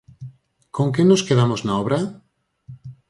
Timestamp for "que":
0.93-1.03